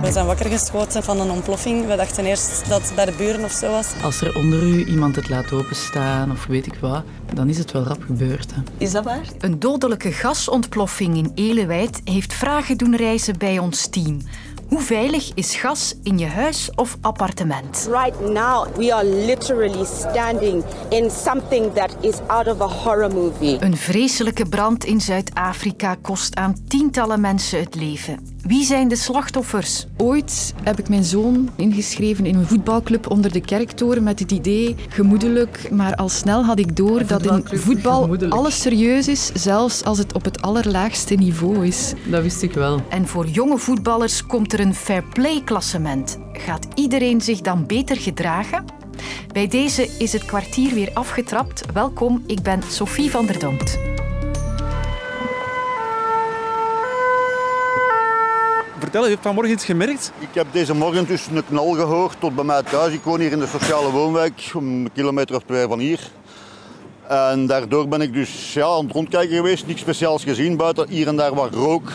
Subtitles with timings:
[0.00, 1.86] We zijn wakker geschoten van een ontploffing.
[1.86, 3.86] We dachten eerst dat het bij de buren of zo was.
[4.02, 7.02] Als er onder u iemand het laat openstaan of weet ik wat,
[7.34, 8.54] dan is het wel rap gebeurd.
[8.54, 8.60] Hè.
[8.78, 9.24] Is dat waar?
[9.38, 14.18] Een dodelijke gasontploffing in Elewijd heeft vragen doen reizen bij ons team.
[14.70, 17.88] Hoe veilig is gas in je huis of appartement?
[17.90, 23.56] Right now, we are literally standing in something that is out of a horror movie.
[23.60, 28.38] Een vreselijke brand in Zuid-Afrika kost aan tientallen mensen het leven.
[28.42, 29.86] Wie zijn de slachtoffers?
[29.96, 34.76] Ooit heb ik mijn zoon ingeschreven in een voetbalclub onder de kerktoren met het idee
[34.88, 39.98] gemoedelijk, maar al snel had ik door dat in voetbal alles serieus is, zelfs als
[39.98, 41.92] het op het allerlaagste niveau is.
[42.10, 42.80] Dat wist ik wel.
[42.88, 46.18] En voor jonge voetballers komt er een fair play klassement.
[46.32, 48.64] Gaat iedereen zich dan beter gedragen?
[49.32, 51.62] Bij deze is het kwartier weer afgetrapt.
[51.72, 53.78] Welkom, ik ben Sophie van der Domt.
[58.78, 60.12] Vertel, je hebt vanmorgen iets gemerkt?
[60.18, 62.92] Ik heb deze morgen dus een knal gehoord tot bij mij thuis.
[62.92, 66.10] Ik woon hier in de sociale woonwijk, een kilometer of twee van hier.
[67.08, 70.88] En daardoor ben ik dus ja, aan het rondkijken geweest, niks speciaals gezien buiten.
[70.88, 71.92] Hier en daar wat rook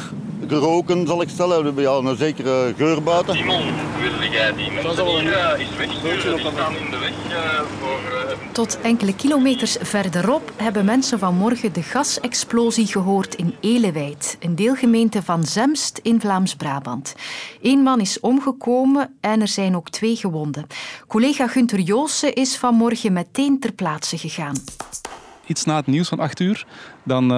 [0.47, 1.75] geroken, zal ik stellen.
[1.75, 3.35] Ja, een zekere geur buiten.
[3.35, 3.63] Simon,
[3.99, 6.37] wil jij die mensen hier eens wegsturen?
[6.37, 7.13] Die staan in de weg
[7.79, 7.99] voor...
[8.13, 8.51] Uh...
[8.51, 15.43] Tot enkele kilometers verderop hebben mensen vanmorgen de gasexplosie gehoord in Elewijd, een deelgemeente van
[15.43, 17.15] Zemst in Vlaams-Brabant.
[17.61, 20.67] Eén man is omgekomen en er zijn ook twee gewonden.
[21.07, 24.55] Collega Gunter Joosse is vanmorgen meteen ter plaatse gegaan.
[25.45, 26.65] Iets na het nieuws van 8 uur,
[27.03, 27.31] dan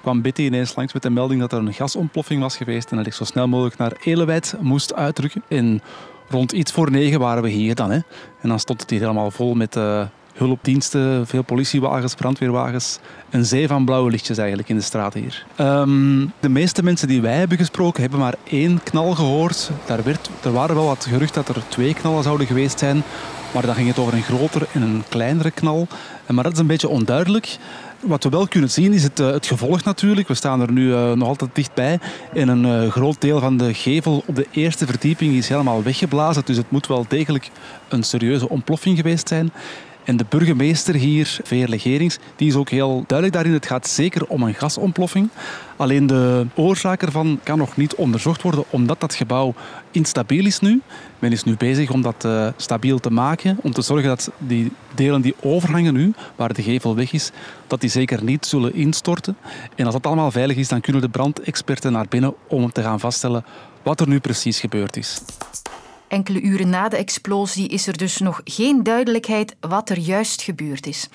[0.00, 3.06] kwam Betty ineens langs met de melding dat er een gasontploffing was geweest en dat
[3.06, 5.42] ik zo snel mogelijk naar Elewijd moest uitdrukken.
[5.48, 5.82] En
[6.28, 7.90] rond iets voor negen waren we hier dan.
[7.90, 7.98] Hè.
[8.40, 10.02] En dan stond het hier helemaal vol met uh,
[10.34, 12.98] hulpdiensten, veel politiewagens, brandweerwagens.
[13.30, 15.46] Een zee van blauwe lichtjes eigenlijk in de straat hier.
[15.56, 19.70] Ehm, de meeste mensen die wij hebben gesproken hebben maar één knal gehoord.
[19.86, 23.02] Daar werd, er waren wel wat geruchten dat er twee knallen zouden geweest zijn.
[23.54, 25.86] Maar dan ging het over een grotere en een kleinere knal.
[26.26, 27.58] Maar dat is een beetje onduidelijk.
[28.00, 30.28] Wat we wel kunnen zien is het, eh, het gevolg natuurlijk.
[30.28, 31.98] We staan er nu uh, nog altijd dichtbij.
[32.32, 36.42] En een uh, groot deel van de gevel op de eerste verdieping is helemaal weggeblazen.
[36.44, 37.50] Dus het moet wel degelijk
[37.88, 39.52] een serieuze ontploffing geweest zijn.
[40.04, 43.52] En de burgemeester hier, Veerle Gerings, die is ook heel duidelijk daarin.
[43.52, 45.28] Het gaat zeker om een gasontploffing.
[45.76, 49.54] Alleen de oorzaak ervan kan nog niet onderzocht worden, omdat dat gebouw
[49.90, 50.80] instabiel is nu.
[51.18, 54.72] Men is nu bezig om dat uh, stabiel te maken, om te zorgen dat die
[54.94, 57.30] delen die overhangen nu, waar de gevel weg is,
[57.66, 59.36] dat die zeker niet zullen instorten.
[59.74, 63.00] En als dat allemaal veilig is, dan kunnen de brandexperten naar binnen om te gaan
[63.00, 63.44] vaststellen
[63.82, 65.20] wat er nu precies gebeurd is.
[66.10, 70.86] Enkele uren na de explosie is er dus nog geen duidelijkheid wat er juist gebeurd
[70.86, 71.08] is.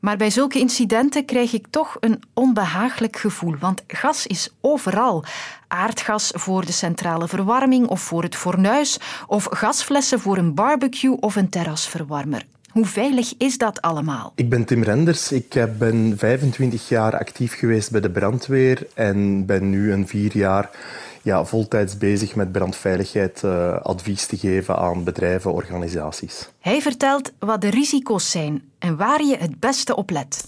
[0.00, 5.24] Maar bij zulke incidenten krijg ik toch een onbehaaglijk gevoel, want gas is overal.
[5.68, 11.36] Aardgas voor de centrale verwarming of voor het fornuis, of gasflessen voor een barbecue of
[11.36, 12.46] een terrasverwarmer.
[12.70, 14.32] Hoe veilig is dat allemaal?
[14.34, 15.32] Ik ben Tim Renders.
[15.32, 20.70] Ik ben 25 jaar actief geweest bij de brandweer en ben nu een vier jaar
[21.22, 26.50] ja, voltijds bezig met brandveiligheid uh, advies te geven aan bedrijven, organisaties.
[26.60, 30.44] Hij vertelt wat de risico's zijn en waar je het beste op let.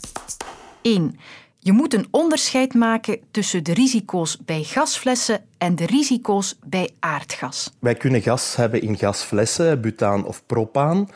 [0.82, 1.18] 1.
[1.58, 7.72] Je moet een onderscheid maken tussen de risico's bij gasflessen en de risico's bij aardgas.
[7.78, 11.08] Wij kunnen gas hebben in gasflessen, butaan of propaan.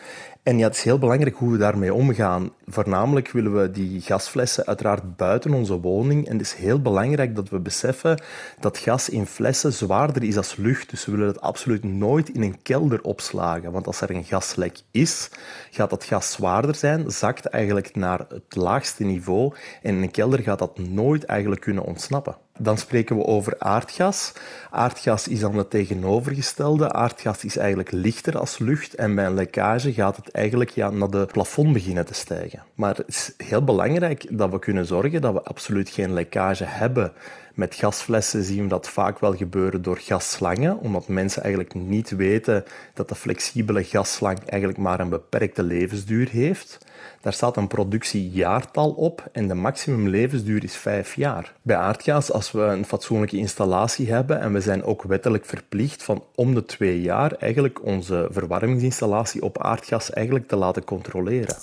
[0.46, 2.50] En ja, het is heel belangrijk hoe we daarmee omgaan.
[2.66, 6.26] Voornamelijk willen we die gasflessen uiteraard buiten onze woning.
[6.26, 8.22] En het is heel belangrijk dat we beseffen
[8.60, 10.90] dat gas in flessen zwaarder is als lucht.
[10.90, 13.72] Dus we willen het absoluut nooit in een kelder opslagen.
[13.72, 15.30] Want als er een gaslek is,
[15.70, 19.54] gaat dat gas zwaarder zijn, zakt eigenlijk naar het laagste niveau.
[19.82, 22.36] En in een kelder gaat dat nooit eigenlijk kunnen ontsnappen.
[22.58, 24.32] Dan spreken we over aardgas.
[24.70, 26.92] Aardgas is dan het tegenovergestelde.
[26.92, 31.10] Aardgas is eigenlijk lichter als lucht en bij een lekkage gaat het eigenlijk ja, naar
[31.10, 32.62] de plafond beginnen te stijgen.
[32.74, 37.12] Maar het is heel belangrijk dat we kunnen zorgen dat we absoluut geen lekkage hebben.
[37.56, 42.64] Met gasflessen zien we dat vaak wel gebeuren door gasslangen, omdat mensen eigenlijk niet weten
[42.94, 46.78] dat de flexibele gasslang eigenlijk maar een beperkte levensduur heeft.
[47.20, 51.54] Daar staat een productiejaartal op en de maximum levensduur is vijf jaar.
[51.62, 56.24] Bij aardgas, als we een fatsoenlijke installatie hebben en we zijn ook wettelijk verplicht van
[56.34, 61.56] om de twee jaar eigenlijk onze verwarmingsinstallatie op aardgas eigenlijk te laten controleren.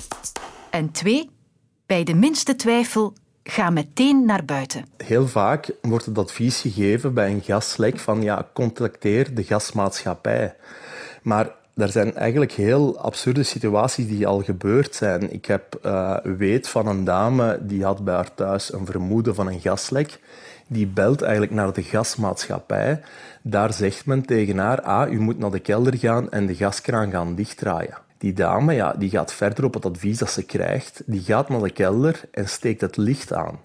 [0.70, 1.30] En twee,
[1.86, 3.14] bij de minste twijfel
[3.44, 4.86] ga meteen naar buiten.
[4.98, 10.56] Heel vaak wordt het advies gegeven bij een gaslek van ja, contacteer de gasmaatschappij.
[11.22, 15.34] Maar er zijn eigenlijk heel absurde situaties die al gebeurd zijn.
[15.34, 19.48] Ik heb uh, weet van een dame die had bij haar thuis een vermoeden van
[19.48, 20.20] een gaslek.
[20.68, 23.02] Die belt eigenlijk naar de gasmaatschappij.
[23.42, 27.12] Daar zegt men tegen haar, ah, u moet naar de kelder gaan en de gaskraan
[27.12, 27.98] gaan dichtdraaien.
[28.24, 31.02] Die dame ja, die gaat verder op het advies dat ze krijgt.
[31.06, 33.60] Die gaat naar de kelder en steekt het licht aan.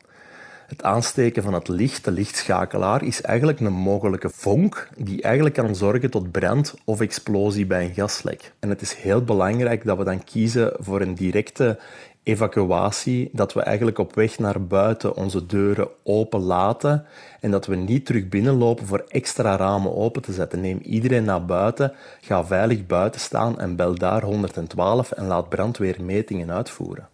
[0.68, 5.76] Het aansteken van het licht, de lichtschakelaar, is eigenlijk een mogelijke vonk die eigenlijk kan
[5.76, 8.52] zorgen tot brand of explosie bij een gaslek.
[8.58, 11.78] En het is heel belangrijk dat we dan kiezen voor een directe
[12.22, 17.04] evacuatie, dat we eigenlijk op weg naar buiten onze deuren open laten
[17.40, 20.60] en dat we niet terug binnenlopen voor extra ramen open te zetten.
[20.60, 26.50] Neem iedereen naar buiten, ga veilig buiten staan en bel daar 112 en laat brandweermetingen
[26.50, 27.08] uitvoeren.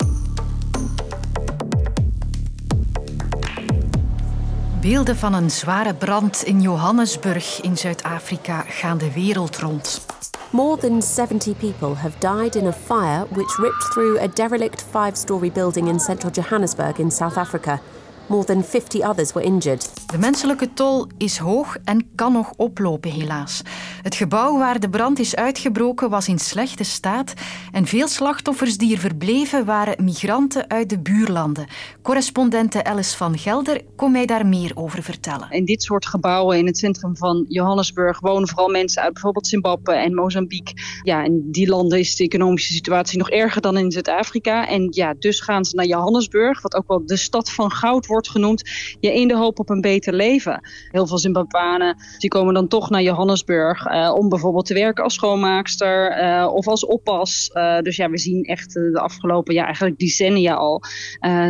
[4.85, 10.07] Beelden van een zware brand in Johannesburg in Zuid-Afrika gaan de wereld rond.
[10.51, 15.17] More than 70 people have died in a fire which ripped through a derelict five
[15.17, 17.81] story building in central Johannesburg in South Africa.
[18.27, 19.93] More than 50 others were injured.
[20.11, 23.63] De menselijke tol is hoog en kan nog oplopen, helaas.
[24.03, 27.33] Het gebouw waar de brand is uitgebroken was in slechte staat
[27.73, 31.67] en veel slachtoffers die er verbleven waren migranten uit de buurlanden.
[32.03, 35.51] Correspondente Alice van Gelder kon mij daar meer over vertellen.
[35.51, 39.93] In dit soort gebouwen in het centrum van Johannesburg wonen vooral mensen uit bijvoorbeeld Zimbabwe
[39.93, 40.75] en Mozambique.
[41.03, 44.69] Ja, in die landen is de economische situatie nog erger dan in Zuid-Afrika.
[44.69, 48.14] En ja, dus gaan ze naar Johannesburg, wat ook wel de stad van goud wordt
[48.23, 48.71] genoemd.
[49.01, 50.61] Ja, in de hoop op een beter leven.
[50.91, 55.15] Heel veel Zimbabwanen die komen dan toch naar Johannesburg uh, om bijvoorbeeld te werken als
[55.15, 57.51] schoonmaakster uh, of als oppas.
[57.55, 60.83] Uh, dus ja, we zien echt de afgelopen ja, eigenlijk decennia al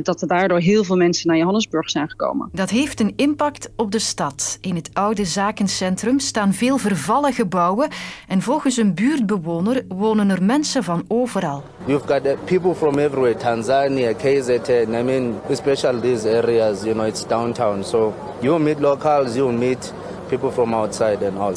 [0.02, 2.48] dat er daardoor heel veel mensen naar Johannesburg zijn gekomen.
[2.52, 4.58] Dat heeft een impact op de stad.
[4.60, 7.88] In het oude zakencentrum staan veel vervallen gebouwen
[8.28, 11.62] en volgens een buurtbewoner wonen er mensen van overal.
[11.86, 16.53] You've got people from everywhere, Tanzania, KZN, I mean, especially these areas,
[16.86, 17.84] you know, it's downtown.
[17.84, 19.92] So you meet locals, you meet
[20.28, 21.54] people from outside and all.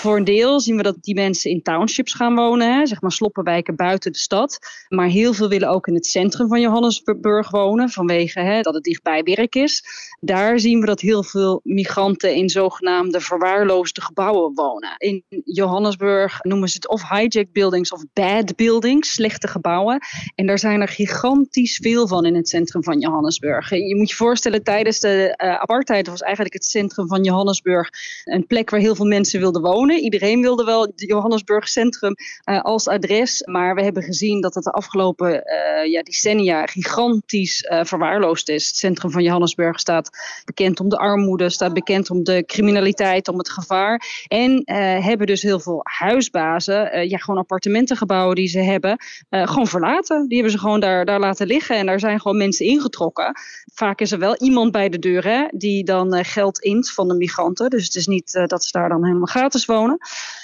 [0.00, 3.12] Voor een deel zien we dat die mensen in townships gaan wonen, hè, zeg maar
[3.12, 4.58] sloppenwijken buiten de stad.
[4.88, 8.84] Maar heel veel willen ook in het centrum van Johannesburg wonen, vanwege hè, dat het
[8.84, 9.84] dichtbij werk is.
[10.20, 14.94] Daar zien we dat heel veel migranten in zogenaamde verwaarloosde gebouwen wonen.
[14.96, 20.00] In Johannesburg noemen ze het of hijack buildings of bad buildings, slechte gebouwen.
[20.34, 23.70] En daar zijn er gigantisch veel van in het centrum van Johannesburg.
[23.70, 27.88] Je moet je voorstellen, tijdens de uh, apartheid was eigenlijk het centrum van Johannesburg
[28.24, 29.62] een plek waar heel veel mensen wilden
[29.98, 32.14] Iedereen wilde wel het Johannesburg Centrum
[32.44, 33.42] uh, als adres.
[33.44, 38.66] Maar we hebben gezien dat het de afgelopen uh, ja, decennia gigantisch uh, verwaarloosd is.
[38.66, 40.10] Het centrum van Johannesburg staat
[40.44, 44.24] bekend om de armoede, staat bekend om de criminaliteit, om het gevaar.
[44.28, 44.62] En
[45.02, 48.96] hebben dus heel veel huisbazen, ja, gewoon appartementengebouwen die ze hebben,
[49.30, 50.28] gewoon verlaten.
[50.28, 53.32] Die hebben ze gewoon daar, daar laten liggen en daar zijn gewoon mensen ingetrokken.
[53.74, 57.14] Vaak is er wel iemand bij de deur hè, die dan geld int van de
[57.14, 57.70] migranten.
[57.70, 59.79] Dus het is niet dat ze daar dan helemaal gratis wonen.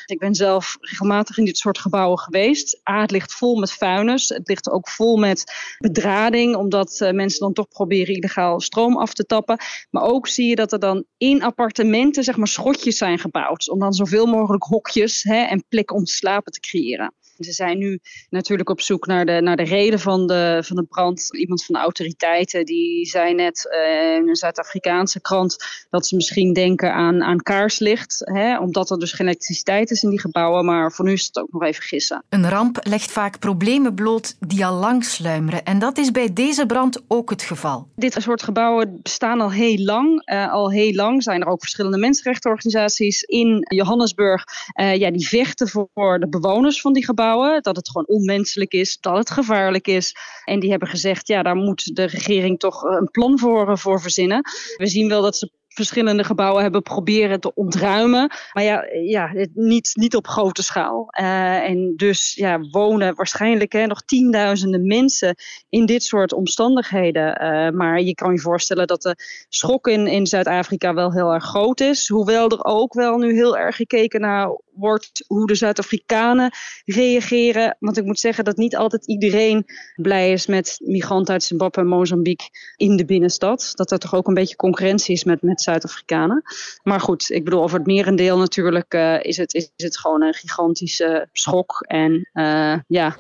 [0.07, 2.81] Ik ben zelf regelmatig in dit soort gebouwen geweest.
[2.91, 4.29] A, het ligt vol met vuilnis.
[4.29, 5.45] Het ligt ook vol met
[5.79, 9.59] bedrading, omdat uh, mensen dan toch proberen illegaal stroom af te tappen.
[9.91, 13.71] Maar ook zie je dat er dan in appartementen zeg maar schotjes zijn gebouwd.
[13.71, 17.15] Om dan zoveel mogelijk hokjes hè, en plekken om te slapen te creëren.
[17.39, 17.99] Ze zijn nu
[18.31, 21.37] natuurlijk op zoek naar de, naar de reden van de, van de brand.
[21.37, 25.57] Iemand van de autoriteiten die zei net uh, in een Zuid-Afrikaanse krant
[25.91, 28.21] dat ze misschien denken aan, aan kaarslicht.
[28.25, 30.65] Hè, omdat er dus geen elektriciteit is in die gebouwen.
[30.65, 32.25] Maar voor nu is het ook nog even gissen.
[32.29, 35.65] Een ramp legt vaak problemen bloot die al lang sluimeren.
[35.65, 37.89] En dat is bij deze brand ook het geval.
[37.97, 40.31] Dit soort gebouwen bestaan al heel lang.
[40.31, 44.45] Uh, al heel lang zijn er ook verschillende mensenrechtenorganisaties in Johannesburg.
[44.81, 47.25] Uh, ja, die vechten voor de bewoners van die gebouwen
[47.61, 50.17] dat het gewoon onmenselijk is, dat het gevaarlijk is.
[50.45, 54.01] En die hebben gezegd, ja, daar moet de regering toch een plan voor, eh, voor
[54.01, 54.41] verzinnen.
[54.77, 58.31] We zien wel dat ze verschillende gebouwen hebben proberen te ontruimen.
[58.53, 61.09] Maar ja, ja niet, niet op grote schaal.
[61.21, 65.35] Uh, en dus ja, wonen waarschijnlijk hè, nog tienduizenden mensen
[65.69, 67.43] in dit soort omstandigheden.
[67.43, 69.15] Uh, maar je kan je voorstellen dat de
[69.49, 72.09] schok in, in Zuid-Afrika wel heel erg groot is.
[72.09, 76.51] Hoewel er ook wel nu heel erg gekeken naar wordt hoe de Zuid-Afrikanen
[76.85, 77.77] reageren.
[77.81, 79.65] Want ik moet zeggen dat niet altijd iedereen
[79.97, 83.73] blij is met migranten uit Zimbabwe en Mozambique in de binnenstad.
[83.75, 86.43] Dat er toch ook een beetje concurrentie is met, met Zuid-Afrikanen.
[86.83, 90.35] Maar goed, ik bedoel, over het merendeel natuurlijk uh, is, het, is het gewoon een
[90.35, 93.17] gigantische schok en uh, ja,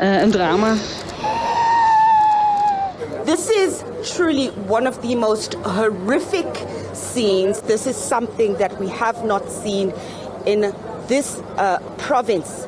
[0.00, 0.74] uh, een drama.
[3.24, 3.82] This is
[4.14, 7.60] truly one of the most horrific scenes.
[7.60, 9.92] This is something that we have not seen
[10.44, 10.72] in
[11.06, 12.66] this uh, province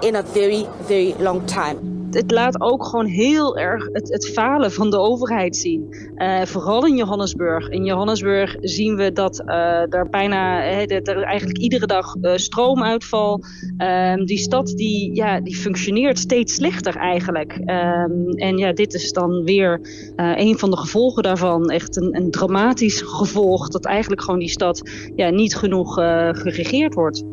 [0.00, 1.95] in a very, very long time.
[2.10, 5.94] Het laat ook gewoon heel erg het, het falen van de overheid zien.
[6.16, 7.68] Uh, vooral in Johannesburg.
[7.68, 13.42] In Johannesburg zien we dat uh, er bijna er eigenlijk iedere dag uh, stroomuitval.
[13.76, 17.52] Ehm, die stad die, ja, die functioneert steeds slechter eigenlijk.
[17.52, 19.80] Um, en ja, dit is dan weer
[20.16, 21.70] een van de gevolgen daarvan.
[21.70, 25.94] Echt een, een dramatisch gevolg dat eigenlijk gewoon die stad ja, niet genoeg
[26.32, 27.24] geregeerd wordt.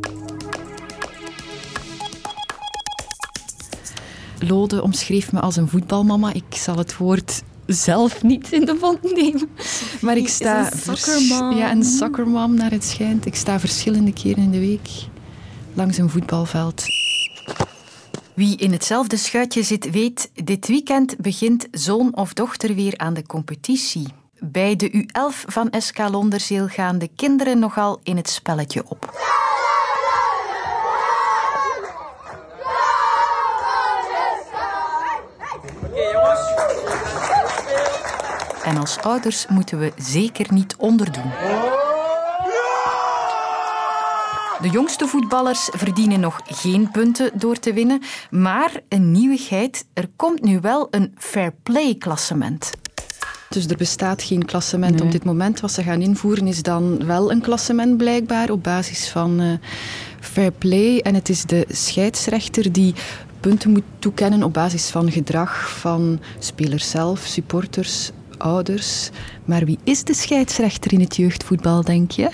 [4.47, 6.33] Lode omschreef me als een voetbalmama.
[6.33, 9.49] Ik zal het woord zelf niet in de mond nemen.
[10.01, 10.71] Maar ik sta...
[10.85, 13.25] Een ja, een soccermom naar het schijnt.
[13.25, 14.89] Ik sta verschillende keren in de week
[15.73, 16.85] langs een voetbalveld.
[18.33, 23.25] Wie in hetzelfde schuitje zit, weet, dit weekend begint zoon of dochter weer aan de
[23.25, 24.07] competitie.
[24.39, 29.21] Bij de U11 van SK Londerzeel gaan de kinderen nogal in het spelletje op.
[38.63, 41.31] En als ouders moeten we zeker niet onderdoen.
[44.61, 50.41] De jongste voetballers verdienen nog geen punten door te winnen, maar een nieuwigheid, er komt
[50.41, 52.71] nu wel een fair play klassement.
[53.49, 55.59] Dus er bestaat geen klassement op dit moment.
[55.59, 59.53] Wat ze gaan invoeren is dan wel een klassement blijkbaar op basis van uh,
[60.19, 60.99] fair play.
[60.99, 62.93] En het is de scheidsrechter die
[63.39, 68.11] punten moet toekennen op basis van gedrag van spelers zelf, supporters,
[68.43, 69.09] ouders.
[69.45, 72.29] Maar wie is de scheidsrechter in het jeugdvoetbal, denk je?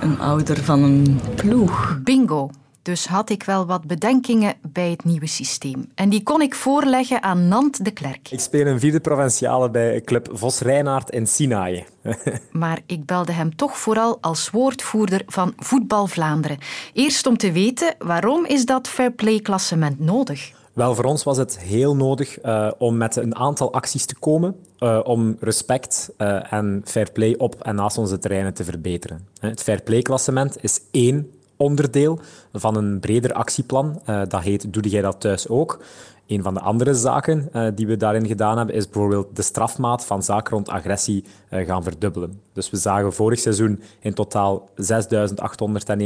[0.00, 1.98] Een ouder van een ploeg.
[2.02, 2.50] Bingo.
[2.82, 5.90] Dus had ik wel wat bedenkingen bij het nieuwe systeem.
[5.94, 8.30] En die kon ik voorleggen aan Nant de Klerk.
[8.30, 11.84] Ik speel een vierde provinciale bij club Vos Reinaard in Sinaai.
[12.52, 16.58] maar ik belde hem toch vooral als woordvoerder van Voetbal Vlaanderen.
[16.92, 20.52] Eerst om te weten, waarom is dat fair play klassement nodig?
[20.78, 24.56] Wel, voor ons was het heel nodig uh, om met een aantal acties te komen
[24.80, 29.26] uh, om respect uh, en fair play op en naast onze terreinen te verbeteren.
[29.40, 32.20] Het fair play klassement is één onderdeel
[32.52, 34.02] van een breder actieplan.
[34.04, 35.80] dat heet Doe jij dat thuis ook?
[36.28, 40.04] Een van de andere zaken uh, die we daarin gedaan hebben, is bijvoorbeeld de strafmaat
[40.04, 42.40] van zaken rond agressie uh, gaan verdubbelen.
[42.52, 44.74] Dus we zagen vorig seizoen in totaal 6.801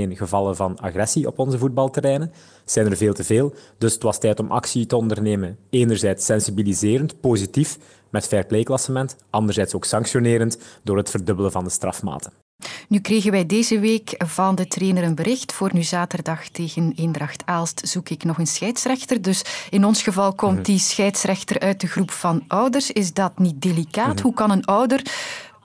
[0.09, 2.33] gevallen van agressie op onze voetbalterreinen.
[2.64, 5.57] zijn er veel te veel, dus het was tijd om actie te ondernemen.
[5.71, 7.79] Enerzijds sensibiliserend, positief,
[8.11, 12.42] met fair play klassement, anderzijds ook sanctionerend door het verdubbelen van de strafmaten.
[12.88, 15.52] Nu kregen wij deze week van de trainer een bericht.
[15.52, 19.23] Voor nu zaterdag tegen Eendracht Aalst zoek ik nog een scheidsrechter.
[19.23, 20.62] Dus in ons geval komt mhm.
[20.62, 22.90] die scheidsrechter uit de groep van ouders.
[22.90, 24.14] Is dat niet delicaat?
[24.14, 24.23] Mhm.
[24.23, 25.02] Hoe kan een ouder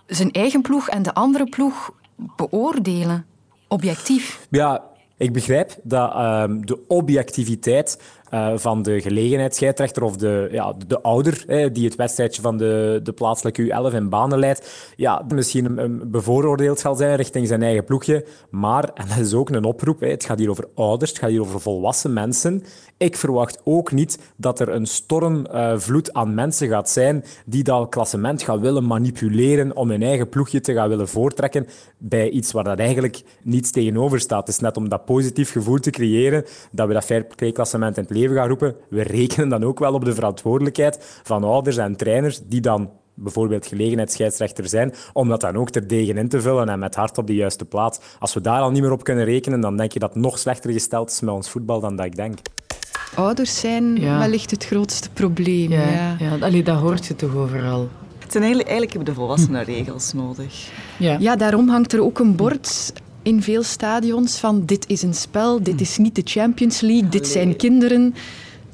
[0.07, 3.25] zijn eigen ploeg en de andere ploeg beoordelen?
[3.67, 4.47] Objectief.
[4.49, 4.83] Ja,
[5.17, 8.01] ik begrijp dat uh, de objectiviteit
[8.31, 12.99] uh, van de gelegenheidsscheidsrechter of de, ja, de, ouder hè, die het wedstrijdje van de,
[13.03, 17.83] de plaatselijke U11 in banen leidt, ja, misschien een, bevooroordeeld zal zijn richting zijn eigen
[17.83, 18.25] ploegje.
[18.49, 21.29] Maar, en dat is ook een oproep, hè, het gaat hier over ouders, het gaat
[21.29, 22.63] hier over volwassen mensen.
[22.97, 27.89] Ik verwacht ook niet dat er een stormvloed uh, aan mensen gaat zijn die dat
[27.89, 31.67] klassement gaan willen manipuleren om hun eigen ploegje te gaan willen voortrekken
[31.97, 34.39] bij iets waar dat eigenlijk niets tegenover staat.
[34.47, 37.97] Het is net om dat positief gevoel te creëren dat we dat fair play klassement
[37.97, 38.75] in leven gaan roepen.
[38.89, 43.67] We rekenen dan ook wel op de verantwoordelijkheid van ouders en trainers die dan bijvoorbeeld
[43.67, 47.35] gelegenheidsscheidsrechter zijn, om dat dan ook terdege in te vullen en met hart op de
[47.35, 47.99] juiste plaats.
[48.19, 50.39] Als we daar al niet meer op kunnen rekenen, dan denk je dat het nog
[50.39, 52.37] slechter gesteld is met ons voetbal dan dat ik denk.
[53.15, 55.71] Ouders zijn wellicht het grootste probleem.
[55.71, 56.15] Ja, ja.
[56.19, 56.37] ja.
[56.39, 57.87] Allee, dat hoort je toch overal.
[58.19, 60.71] Het zijn eigenlijk, eigenlijk hebben de volwassenen regels nodig.
[60.99, 61.17] Ja.
[61.19, 62.93] ja, daarom hangt er ook een bord
[63.27, 67.27] in veel stadions van dit is een spel, dit is niet de Champions League, dit
[67.27, 68.15] zijn kinderen.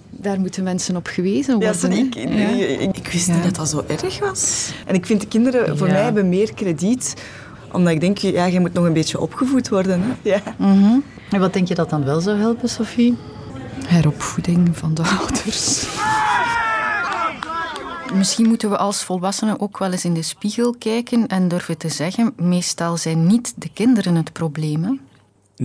[0.10, 1.96] Daar moeten mensen op gewezen worden.
[1.96, 2.16] Ja, ik,
[2.80, 4.72] ik, ik, wist niet dat dat zo erg was.
[4.86, 7.14] En ik vind de kinderen voor mij hebben meer krediet
[7.72, 10.02] omdat ik denk, ja, je moet nog een beetje opgevoed worden.
[10.02, 10.30] Hè?
[10.30, 10.42] Ja.
[10.58, 11.00] Mhm.
[11.30, 13.18] En wat denk je dat dan wel zou helpen, Sophie?
[13.86, 15.86] Heropvoeding van de ouders.
[18.14, 21.90] Misschien moeten we als volwassenen ook wel eens in de spiegel kijken en durven te
[21.90, 25.02] zeggen, meestal zijn niet de kinderen het probleem.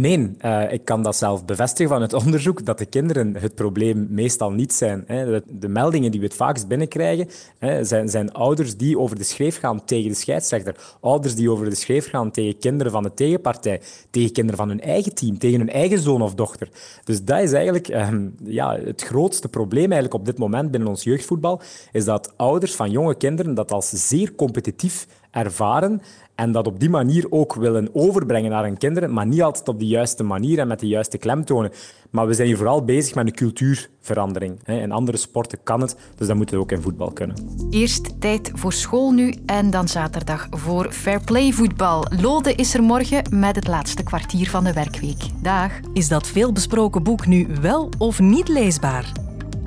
[0.00, 4.06] Nee, uh, ik kan dat zelf bevestigen van het onderzoek, dat de kinderen het probleem
[4.10, 5.04] meestal niet zijn.
[5.06, 5.40] Hè.
[5.46, 7.28] De, meldingen die we het vaakst binnenkrijgen,
[7.58, 10.96] hè, zijn, zijn, ouders die over de schreef gaan tegen de scheidsrechter.
[11.00, 14.80] Ouders die over de schreef gaan tegen kinderen van de tegenpartij, tegen kinderen van hun
[14.80, 16.68] eigen team, tegen hun eigen zoon of dochter.
[17.04, 21.02] Dus dat is eigenlijk um, ja, het grootste probleem eigenlijk op dit moment binnen ons
[21.02, 21.60] jeugdvoetbal,
[21.92, 26.00] is dat ouders van jonge kinderen dat als zeer competitief ervaren
[26.38, 29.78] en dat op die manier ook willen overbrengen naar hun kinderen, maar niet altijd op
[29.78, 31.73] de juiste manier en met de juiste klemtonen.
[32.11, 34.66] Maar we zijn hier vooral bezig met een cultuurverandering.
[34.66, 37.37] In andere sporten kan het, dus dat moet het ook in voetbal kunnen.
[37.71, 42.04] Eerst tijd voor school nu en dan zaterdag voor Fair Play voetbal.
[42.21, 45.42] Lode is er morgen met het laatste kwartier van de werkweek.
[45.42, 45.73] Dag.
[45.92, 49.12] Is dat veelbesproken boek nu wel of niet leesbaar?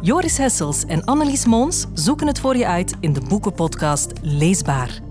[0.02, 5.11] Joris Hessels en Annelies Moons zoeken het voor je uit in de boekenpodcast Leesbaar.